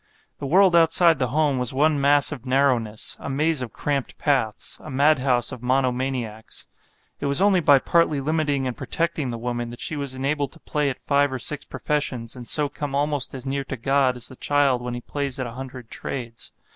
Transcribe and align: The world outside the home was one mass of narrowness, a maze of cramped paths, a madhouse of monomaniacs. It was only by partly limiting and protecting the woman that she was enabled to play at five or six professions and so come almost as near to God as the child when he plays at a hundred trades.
The 0.39 0.47
world 0.47 0.75
outside 0.75 1.19
the 1.19 1.27
home 1.27 1.59
was 1.59 1.75
one 1.75 2.01
mass 2.01 2.31
of 2.31 2.43
narrowness, 2.43 3.15
a 3.19 3.29
maze 3.29 3.61
of 3.61 3.71
cramped 3.71 4.17
paths, 4.17 4.79
a 4.83 4.89
madhouse 4.89 5.51
of 5.51 5.61
monomaniacs. 5.61 6.65
It 7.19 7.27
was 7.27 7.39
only 7.39 7.59
by 7.59 7.77
partly 7.77 8.19
limiting 8.19 8.65
and 8.65 8.75
protecting 8.75 9.29
the 9.29 9.37
woman 9.37 9.69
that 9.69 9.79
she 9.79 9.95
was 9.95 10.15
enabled 10.15 10.53
to 10.53 10.59
play 10.61 10.89
at 10.89 10.97
five 10.97 11.31
or 11.31 11.37
six 11.37 11.65
professions 11.65 12.35
and 12.35 12.47
so 12.47 12.67
come 12.67 12.95
almost 12.95 13.35
as 13.35 13.45
near 13.45 13.63
to 13.65 13.77
God 13.77 14.17
as 14.17 14.27
the 14.27 14.35
child 14.35 14.81
when 14.81 14.95
he 14.95 15.01
plays 15.01 15.37
at 15.37 15.45
a 15.45 15.51
hundred 15.53 15.91
trades. 15.91 16.51